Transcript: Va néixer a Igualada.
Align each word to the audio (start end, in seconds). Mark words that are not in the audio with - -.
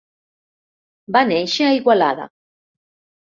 Va 1.17 1.21
néixer 1.33 1.67
a 1.67 1.75
Igualada. 1.81 2.27